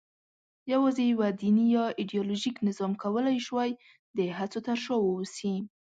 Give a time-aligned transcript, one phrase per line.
[0.73, 3.71] یواځې یوه دیني یا ایدیالوژیک نظام کولای شوای
[4.17, 5.55] د هڅو تر شا واوسي.